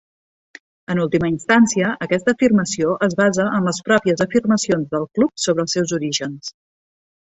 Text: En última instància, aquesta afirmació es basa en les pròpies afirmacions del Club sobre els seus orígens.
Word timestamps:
En 0.93 1.01
última 1.03 1.29
instància, 1.33 1.91
aquesta 2.07 2.35
afirmació 2.37 2.97
es 3.11 3.15
basa 3.21 3.47
en 3.61 3.71
les 3.71 3.83
pròpies 3.93 4.27
afirmacions 4.29 4.93
del 4.99 5.09
Club 5.17 5.41
sobre 5.49 5.69
els 5.69 5.81
seus 5.81 5.99
orígens. 6.03 6.57